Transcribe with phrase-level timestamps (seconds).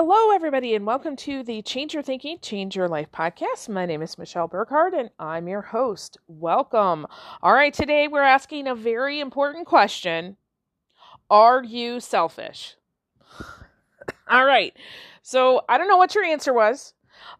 [0.00, 3.68] Hello, everybody, and welcome to the Change Your Thinking, Change Your Life podcast.
[3.68, 6.18] My name is Michelle Burkhardt, and I'm your host.
[6.28, 7.04] Welcome.
[7.42, 10.36] All right, today we're asking a very important question
[11.28, 12.76] Are you selfish?
[14.30, 14.72] All right,
[15.22, 16.94] so I don't know what your answer was.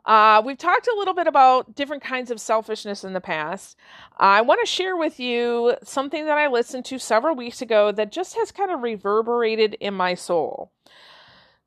[0.05, 3.77] Uh, we've talked a little bit about different kinds of selfishness in the past.
[4.17, 8.11] I want to share with you something that I listened to several weeks ago that
[8.11, 10.73] just has kind of reverberated in my soul.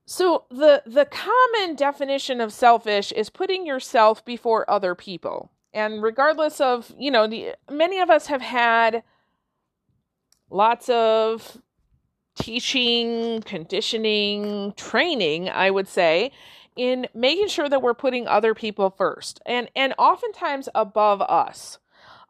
[0.06, 5.52] So the the common definition of selfish is putting yourself before other people.
[5.74, 9.04] And regardless of, you know, the many of us have had
[10.50, 11.62] lots of
[12.36, 16.32] teaching, conditioning, training, I would say,
[16.76, 21.80] in making sure that we're putting other people first and and oftentimes above us.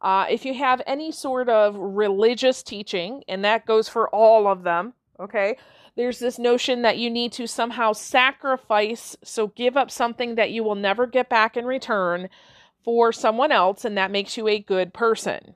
[0.02, 4.64] Uh, if you have any sort of religious teaching, and that goes for all of
[4.64, 5.58] them, okay,
[5.96, 10.64] there's this notion that you need to somehow sacrifice, so give up something that you
[10.64, 12.30] will never get back in return
[12.84, 15.56] for someone else, and that makes you a good person.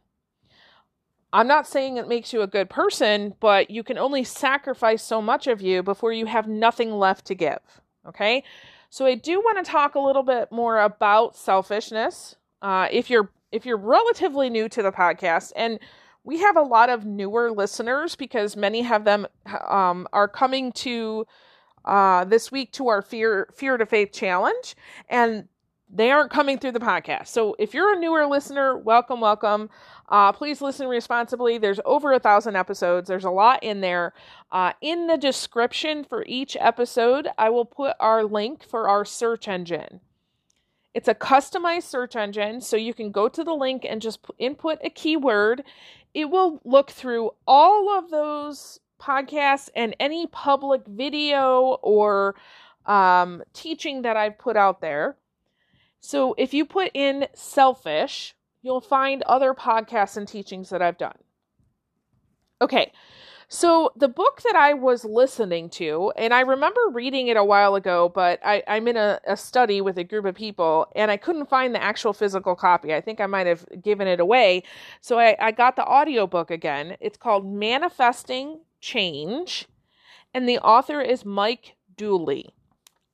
[1.33, 5.22] I'm not saying it makes you a good person, but you can only sacrifice so
[5.22, 7.59] much of you before you have nothing left to give.
[8.08, 8.44] Okay?
[8.89, 12.38] So I do want to talk a little bit more about selfishness.
[12.61, 15.80] Uh, if you're if you're relatively new to the podcast, and
[16.26, 19.28] we have a lot of newer listeners because many of them
[19.68, 21.26] um, are coming to
[21.86, 24.76] uh, this week to our fear fear to faith challenge
[25.08, 25.48] and
[25.88, 27.28] they aren't coming through the podcast.
[27.28, 29.70] So if you're a newer listener welcome welcome.
[30.09, 31.58] Uh, please listen responsibly.
[31.58, 33.08] There's over a thousand episodes.
[33.08, 34.14] There's a lot in there.
[34.52, 39.48] Uh, in the description for each episode i will put our link for our search
[39.48, 40.02] engine.
[40.96, 44.80] It's a customized search engine, so you can go to the link and just input
[44.81, 45.62] a keyword
[46.16, 52.36] it will look through all of those podcasts and any public video or
[52.86, 55.18] um, teaching that I've put out there.
[56.00, 61.18] So if you put in selfish, you'll find other podcasts and teachings that I've done.
[62.62, 62.94] Okay,
[63.47, 67.75] so the book that I was listening to, and I remember reading it a while
[67.75, 71.17] ago, but I, am in a, a, study with a group of people and I
[71.17, 72.94] couldn't find the actual physical copy.
[72.94, 74.63] I think I might have given it away.
[75.01, 76.97] So I, I got the audiobook again.
[77.00, 79.67] It's called Manifesting Change,
[80.33, 82.53] and the author is Mike Dooley.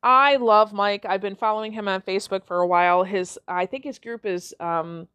[0.03, 1.05] I love Mike.
[1.07, 3.03] I've been following him on Facebook for a while.
[3.03, 5.07] His I think his group is um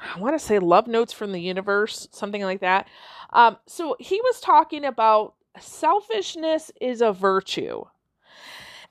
[0.00, 2.86] I want to say Love Notes from the Universe, something like that.
[3.30, 7.84] Um, so he was talking about selfishness is a virtue.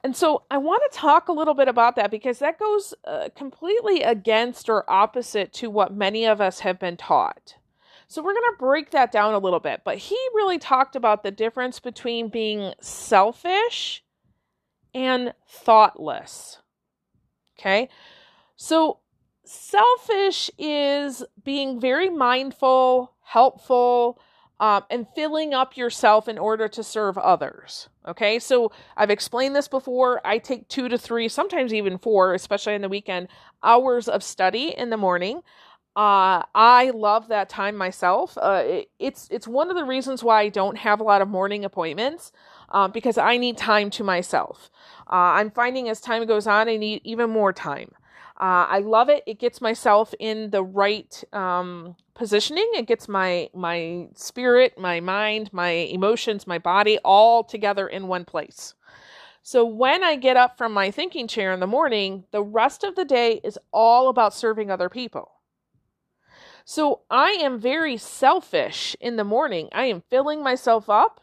[0.04, 3.30] And so I want to talk a little bit about that because that goes uh,
[3.36, 7.56] completely against or opposite to what many of us have been taught.
[8.08, 9.82] So we're going to break that down a little bit.
[9.84, 14.04] But he really talked about the difference between being selfish
[14.94, 16.60] and thoughtless.
[17.60, 17.90] Okay.
[18.56, 19.00] So
[19.48, 24.20] selfish is being very mindful, helpful,
[24.60, 27.90] um, and filling up yourself in order to serve others.
[28.08, 30.20] Okay, so I've explained this before.
[30.26, 33.28] I take two to three, sometimes even four, especially on the weekend,
[33.64, 35.42] hours of study in the morning.
[35.96, 38.38] Uh, I love that time myself.
[38.38, 41.28] Uh, it, it's it's one of the reasons why I don't have a lot of
[41.28, 42.32] morning appointments
[42.70, 44.70] uh, because I need time to myself.
[45.08, 47.94] Uh, I'm finding as time goes on, I need even more time.
[48.40, 49.24] Uh, I love it.
[49.26, 52.70] It gets myself in the right um, positioning.
[52.76, 58.26] It gets my my spirit, my mind, my emotions, my body all together in one
[58.26, 58.76] place.
[59.42, 62.96] So when I get up from my thinking chair in the morning, the rest of
[62.96, 65.32] the day is all about serving other people.
[66.66, 69.70] So I am very selfish in the morning.
[69.72, 71.22] I am filling myself up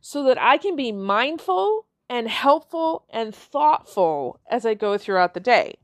[0.00, 5.40] so that I can be mindful and helpful and thoughtful as I go throughout the
[5.40, 5.78] day.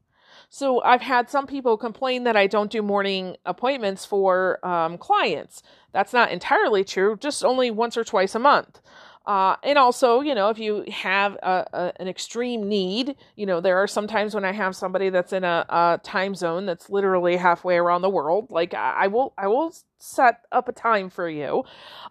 [0.53, 5.63] So I've had some people complain that I don't do morning appointments for um, clients.
[5.93, 8.81] That's not entirely true, just only once or twice a month.
[9.27, 13.61] Uh, and also, you know, if you have a, a, an extreme need, you know,
[13.61, 16.91] there are some times when I have somebody that's in a, a time zone that's
[16.91, 18.51] literally halfway around the world.
[18.51, 21.63] Like I, I will, I will set up a time for you.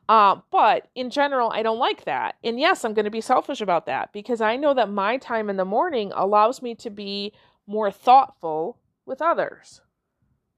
[0.08, 2.36] Uh, but in general, I don't like that.
[2.42, 5.50] And yes, I'm going to be selfish about that because I know that my time
[5.50, 7.34] in the morning allows me to be
[7.70, 9.82] more thoughtful with others.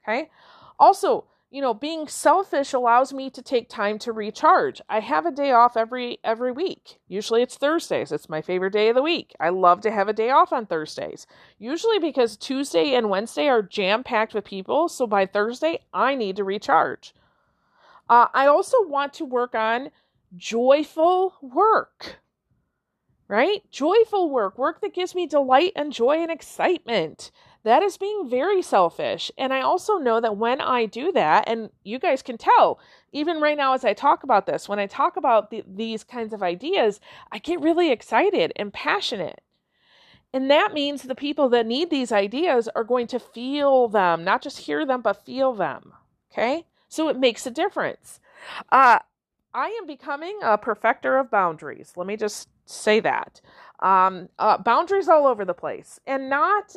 [0.04, 0.30] Okay.
[0.80, 4.82] Also, you know, being selfish allows me to take time to recharge.
[4.88, 7.00] I have a day off every every week.
[7.10, 8.14] Usually it's Thursdays.
[8.14, 9.36] It's my favorite day of the week.
[9.38, 11.28] I love to have a day off on Thursdays.
[11.60, 16.46] Usually because Tuesday and Wednesday are jam-packed with people, so by Thursday I need to
[16.46, 17.14] recharge.
[18.10, 19.92] Uh, I also want to work on
[20.38, 22.22] joyful work
[23.32, 23.64] right?
[23.72, 27.32] Joyful work, work that gives me delight and joy and excitement.
[27.64, 29.32] That is being very selfish.
[29.38, 32.78] And I also know that when I do that, and you guys can tell,
[33.14, 36.34] even right now as I talk about this, when I talk about the, these kinds
[36.34, 37.00] of ideas,
[37.32, 39.40] I get really excited and passionate.
[40.34, 44.42] And that means the people that need these ideas are going to feel them, not
[44.42, 45.94] just hear them, but feel them.
[46.34, 46.66] Okay?
[46.90, 48.20] So it makes a difference.
[48.70, 49.00] Uh,
[49.54, 51.94] I am becoming a perfecter of boundaries.
[51.96, 53.42] Let me just say that.
[53.80, 56.76] Um, uh, boundaries all over the place, and not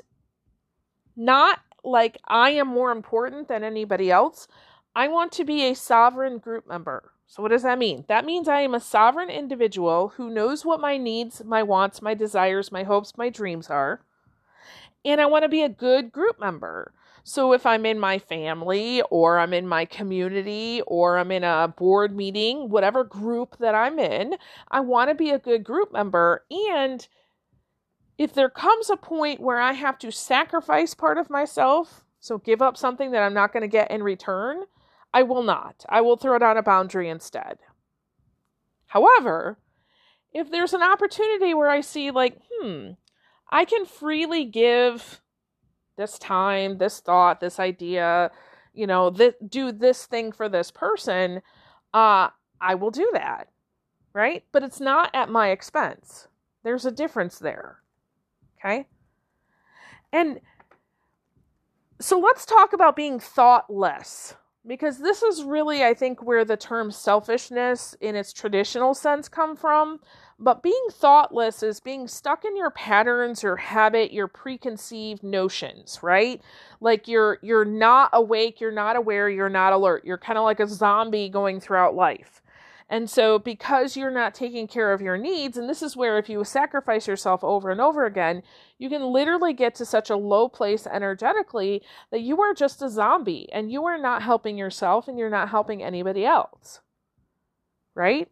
[1.17, 4.49] not like I am more important than anybody else.
[4.97, 7.13] I want to be a sovereign group member.
[7.27, 8.05] So, what does that mean?
[8.09, 12.15] That means I am a sovereign individual who knows what my needs, my wants, my
[12.15, 14.01] desires, my hopes, my dreams are.
[15.05, 16.93] And I want to be a good group member.
[17.27, 21.73] So if I'm in my family or I'm in my community or I'm in a
[21.75, 24.35] board meeting, whatever group that I'm in,
[24.71, 26.45] I want to be a good group member.
[26.51, 27.09] And
[28.19, 32.61] if there comes a point where I have to sacrifice part of myself, so give
[32.61, 34.65] up something that I'm not going to get in return,
[35.15, 35.87] I will not.
[35.89, 37.57] I will throw down a boundary instead.
[38.87, 39.59] However,
[40.31, 42.91] if there's an opportunity where I see, like, hmm,
[43.51, 45.23] I can freely give
[45.97, 48.31] this time, this thought, this idea,
[48.73, 51.43] you know, th- do this thing for this person,
[51.93, 52.29] uh,
[52.61, 53.49] I will do that.
[54.13, 54.45] Right?
[54.53, 56.29] But it's not at my expense.
[56.63, 57.79] There's a difference there.
[58.59, 58.87] Okay?
[60.13, 60.41] And
[62.01, 66.91] so let's talk about being thoughtless because this is really i think where the term
[66.91, 70.01] selfishness in its traditional sense come from
[70.39, 76.41] but being thoughtless is being stuck in your patterns, your habit, your preconceived notions, right?
[76.81, 80.05] Like you're you're not awake, you're not aware, you're not alert.
[80.05, 82.43] You're kind of like a zombie going throughout life.
[82.89, 86.29] And so because you're not taking care of your needs, and this is where if
[86.29, 88.43] you sacrifice yourself over and over again,
[88.79, 92.91] you can literally get to such a low place energetically that you are just a
[92.91, 96.81] zombie and you are not helping yourself and you're not helping anybody else.
[97.95, 98.29] Right?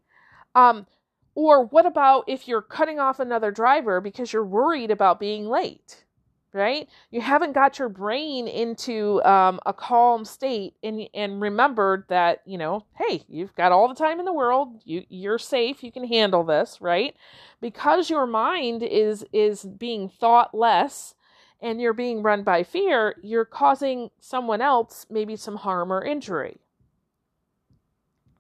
[0.54, 0.86] Um
[1.34, 6.04] or what about if you're cutting off another driver because you're worried about being late,
[6.52, 6.88] right?
[7.10, 12.58] You haven't got your brain into um, a calm state and and remembered that you
[12.58, 14.80] know, hey, you've got all the time in the world.
[14.84, 15.82] You you're safe.
[15.82, 17.16] You can handle this, right?
[17.60, 21.14] Because your mind is is being thoughtless
[21.60, 26.58] and you're being run by fear, you're causing someone else maybe some harm or injury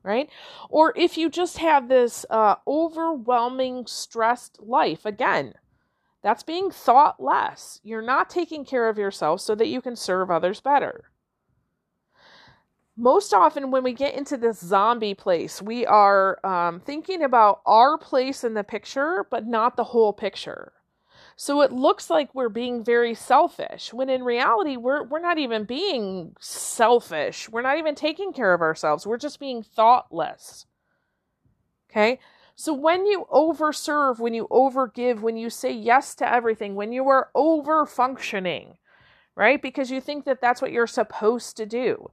[0.02, 0.28] right?
[0.68, 5.54] Or if you just have this uh, overwhelming, stressed life, again,
[6.22, 7.80] that's being thoughtless.
[7.82, 11.10] You're not taking care of yourself so that you can serve others better.
[12.96, 17.96] Most often, when we get into this zombie place, we are um, thinking about our
[17.96, 20.72] place in the picture, but not the whole picture.
[21.36, 25.64] So it looks like we're being very selfish when in reality we're we're not even
[25.64, 27.48] being selfish.
[27.48, 29.06] We're not even taking care of ourselves.
[29.06, 30.66] We're just being thoughtless.
[31.90, 32.20] Okay?
[32.62, 37.08] So when you overserve, when you overgive, when you say yes to everything, when you
[37.08, 38.76] are over functioning,
[39.34, 39.60] right?
[39.60, 42.08] Because you think that that's what you're supposed to do.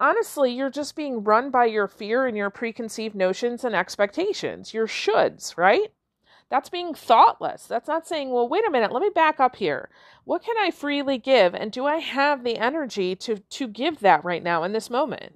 [0.00, 4.86] Honestly, you're just being run by your fear and your preconceived notions and expectations, your
[4.86, 5.92] shoulds, right?
[6.48, 7.66] That's being thoughtless.
[7.66, 9.90] That's not saying, well, wait a minute, let me back up here.
[10.24, 11.54] What can I freely give?
[11.54, 15.34] And do I have the energy to, to give that right now in this moment?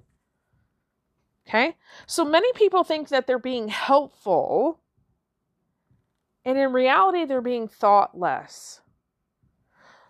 [1.47, 1.77] Okay?
[2.05, 4.81] So many people think that they're being helpful,
[6.43, 8.81] and in reality, they're being thoughtless.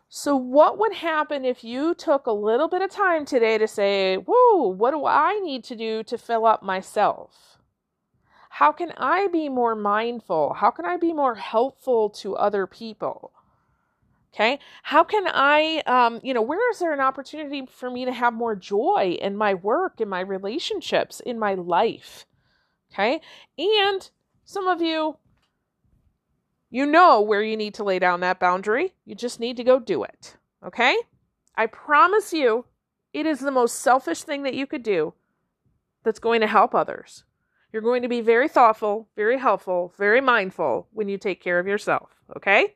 [0.10, 4.15] So, what would happen if you took a little bit of time today to say,
[4.15, 7.58] Whoa, what do I need to do to fill up myself?
[8.50, 10.53] How can I be more mindful?
[10.53, 13.32] How can I be more helpful to other people?
[14.34, 14.60] Okay.
[14.84, 18.34] How can I, um, you know, where is there an opportunity for me to have
[18.34, 22.26] more joy in my work, in my relationships, in my life?
[22.92, 23.22] Okay.
[23.58, 24.10] And
[24.46, 25.18] some of you,
[26.70, 28.94] you know where you need to lay down that boundary.
[29.06, 30.36] You just need to go do it.
[30.66, 30.96] Okay.
[31.56, 32.66] I promise you,
[33.14, 35.14] it is the most selfish thing that you could do
[36.04, 37.24] that's going to help others.
[37.74, 41.68] You're going to be very thoughtful, very helpful, very mindful when you take care of
[41.68, 42.76] yourself, okay?